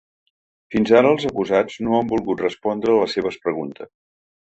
Fins 0.75 0.93
ara 1.01 1.11
els 1.17 1.27
acusats 1.33 1.77
no 1.89 1.99
han 1.99 2.11
volgut 2.15 2.45
respondre 2.49 2.97
a 2.97 3.01
les 3.05 3.19
seves 3.19 3.43
preguntes. 3.49 3.97